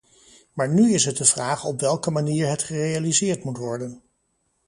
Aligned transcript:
Maar 0.53 0.69
nu 0.69 0.93
is 0.93 1.05
het 1.05 1.17
de 1.17 1.25
vraag 1.25 1.63
op 1.63 1.79
welke 1.79 2.11
manier 2.11 2.47
het 2.47 2.63
gerealiseerd 2.63 3.43
moet 3.43 3.57
worden. 3.57 4.01